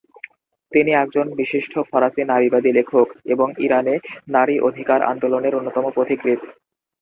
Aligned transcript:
তিনি 0.71 0.91
একজন 0.93 1.25
বিশিষ্ট 1.35 1.73
ফারসি 1.89 2.21
নারীবাদী 2.23 2.71
লেখক, 2.73 3.07
এবং 3.25 3.47
ইরানে 3.57 3.95
নারী 4.27 4.55
অধিকার 4.59 4.99
আন্দোলনের 5.03 5.53
অন্যতম 5.55 5.85
পথিকৃৎ। 5.95 6.41